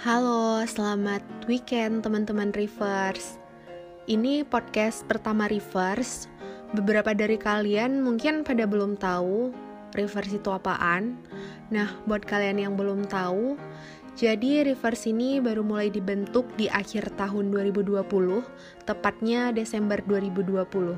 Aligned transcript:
Selamat 0.00 1.20
weekend 1.44 2.00
teman-teman 2.00 2.56
Reverse. 2.56 3.36
Ini 4.08 4.48
podcast 4.48 5.04
pertama 5.04 5.44
Reverse. 5.44 6.24
Beberapa 6.72 7.12
dari 7.12 7.36
kalian 7.36 8.00
mungkin 8.00 8.40
pada 8.40 8.64
belum 8.64 8.96
tahu 8.96 9.52
Reverse 9.92 10.40
itu 10.40 10.48
apaan. 10.48 11.20
Nah, 11.68 12.00
buat 12.08 12.24
kalian 12.24 12.64
yang 12.64 12.80
belum 12.80 13.12
tahu, 13.12 13.60
jadi 14.16 14.64
Reverse 14.72 15.12
ini 15.12 15.36
baru 15.36 15.60
mulai 15.60 15.92
dibentuk 15.92 16.48
di 16.56 16.72
akhir 16.72 17.12
tahun 17.20 17.52
2020, 17.52 18.00
tepatnya 18.88 19.52
Desember 19.52 20.00
2020. 20.00 20.96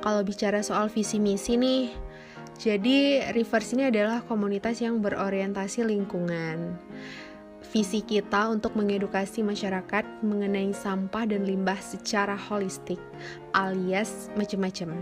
Kalau 0.00 0.20
bicara 0.24 0.64
soal 0.64 0.88
visi 0.88 1.20
misi 1.20 1.60
nih, 1.60 1.92
jadi 2.56 3.28
Reverse 3.36 3.76
ini 3.76 3.92
adalah 3.92 4.24
komunitas 4.24 4.80
yang 4.80 5.04
berorientasi 5.04 5.84
lingkungan 5.84 6.80
visi 7.68 8.00
kita 8.00 8.48
untuk 8.48 8.72
mengedukasi 8.72 9.44
masyarakat 9.44 10.04
mengenai 10.24 10.72
sampah 10.72 11.28
dan 11.28 11.44
limbah 11.44 11.76
secara 11.80 12.32
holistik, 12.34 13.00
alias 13.52 14.32
macam-macam. 14.40 14.96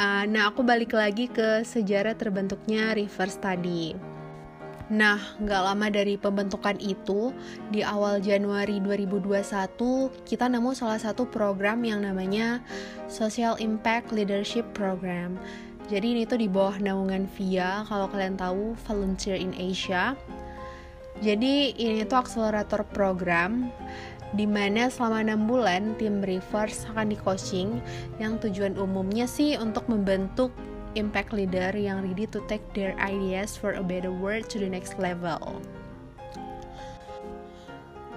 Uh, 0.00 0.24
nah, 0.26 0.48
aku 0.48 0.64
balik 0.64 0.96
lagi 0.96 1.28
ke 1.28 1.62
sejarah 1.62 2.16
terbentuknya 2.16 2.96
reverse 2.96 3.38
tadi. 3.38 3.92
Nah, 4.92 5.20
nggak 5.40 5.62
lama 5.62 5.86
dari 5.88 6.20
pembentukan 6.20 6.76
itu, 6.76 7.32
di 7.72 7.80
awal 7.80 8.20
Januari 8.20 8.76
2021, 8.82 10.12
kita 10.28 10.52
nemu 10.52 10.76
salah 10.76 11.00
satu 11.00 11.24
program 11.28 11.80
yang 11.80 12.04
namanya 12.04 12.60
Social 13.08 13.56
Impact 13.56 14.12
Leadership 14.12 14.68
Program. 14.76 15.40
Jadi 15.88 16.16
ini 16.18 16.22
tuh 16.24 16.40
di 16.40 16.48
bawah 16.48 16.76
naungan 16.76 17.28
VIA, 17.36 17.84
kalau 17.88 18.08
kalian 18.08 18.36
tahu, 18.36 18.76
Volunteer 18.84 19.36
in 19.36 19.52
Asia 19.56 20.16
jadi 21.20 21.76
ini 21.76 22.08
tuh 22.08 22.24
akselerator 22.24 22.88
program 22.88 23.68
di 24.32 24.48
mana 24.48 24.88
selama 24.88 25.20
enam 25.20 25.44
bulan 25.44 25.92
tim 26.00 26.24
Reverse 26.24 26.88
akan 26.88 27.12
di 27.12 27.18
coaching 27.20 27.84
yang 28.16 28.40
tujuan 28.40 28.80
umumnya 28.80 29.28
sih 29.28 29.60
untuk 29.60 29.84
membentuk 29.92 30.48
impact 30.96 31.36
leader 31.36 31.72
yang 31.76 32.04
ready 32.04 32.24
to 32.24 32.40
take 32.48 32.64
their 32.72 32.96
ideas 32.96 33.56
for 33.56 33.76
a 33.76 33.84
better 33.84 34.12
world 34.12 34.48
to 34.48 34.56
the 34.56 34.68
next 34.68 34.96
level. 34.96 35.60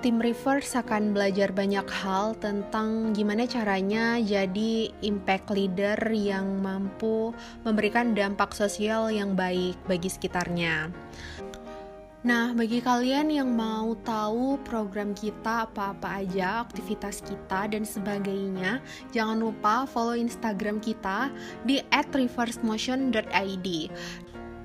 Tim 0.06 0.22
Reverse 0.22 0.78
akan 0.78 1.18
belajar 1.18 1.50
banyak 1.50 1.90
hal 1.90 2.38
tentang 2.38 3.10
gimana 3.18 3.50
caranya 3.50 4.22
jadi 4.22 4.94
impact 5.02 5.50
leader 5.50 5.98
yang 6.14 6.62
mampu 6.62 7.34
memberikan 7.66 8.14
dampak 8.14 8.54
sosial 8.54 9.10
yang 9.10 9.34
baik 9.34 9.74
bagi 9.90 10.06
sekitarnya. 10.06 10.94
Nah, 12.26 12.58
bagi 12.58 12.82
kalian 12.82 13.30
yang 13.30 13.54
mau 13.54 13.94
tahu 14.02 14.58
program 14.66 15.14
kita 15.14 15.70
apa-apa 15.70 16.26
aja, 16.26 16.66
aktivitas 16.66 17.22
kita 17.22 17.70
dan 17.70 17.86
sebagainya, 17.86 18.82
jangan 19.14 19.38
lupa 19.38 19.86
follow 19.86 20.18
Instagram 20.18 20.82
kita 20.82 21.30
di 21.70 21.86
@reversemotion.id. 21.94 23.68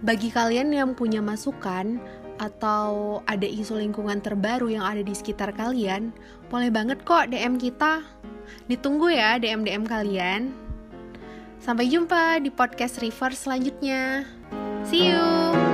Bagi 0.01 0.29
kalian 0.33 0.73
yang 0.73 0.97
punya 0.97 1.21
masukan 1.21 2.01
atau 2.41 3.21
ada 3.29 3.45
isu 3.45 3.77
lingkungan 3.77 4.25
terbaru 4.25 4.73
yang 4.73 4.89
ada 4.89 5.05
di 5.05 5.13
sekitar 5.13 5.53
kalian, 5.53 6.17
boleh 6.49 6.73
banget 6.73 7.05
kok 7.05 7.29
DM 7.29 7.61
kita. 7.61 8.01
Ditunggu 8.73 9.13
ya 9.13 9.37
DM-DM 9.37 9.85
kalian. 9.85 10.49
Sampai 11.61 11.93
jumpa 11.93 12.41
di 12.41 12.49
podcast 12.49 13.05
Reverse 13.05 13.45
selanjutnya. 13.45 14.25
See 14.89 15.13
you. 15.13 15.70